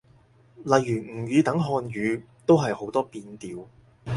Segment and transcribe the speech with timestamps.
[0.65, 3.67] 例如吳語等漢語，都係好多變調